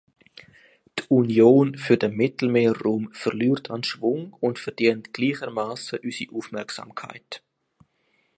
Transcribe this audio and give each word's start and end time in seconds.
Die 0.97 1.03
Union 1.09 1.77
für 1.77 1.95
den 1.95 2.15
Mittelmeerraum 2.17 3.11
verliert 3.11 3.69
an 3.69 3.83
Schwung 3.83 4.33
und 4.39 4.57
verdient 4.57 5.13
gleichermaßen 5.13 5.99
unsere 6.01 6.33
Aufmerksamkeit. 6.33 7.43